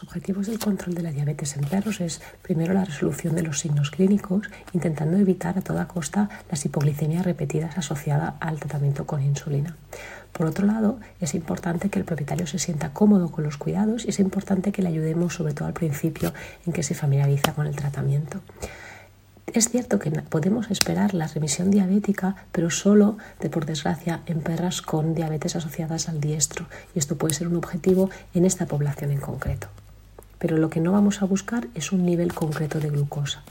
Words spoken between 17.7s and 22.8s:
tratamiento. Es cierto que podemos esperar la remisión diabética, pero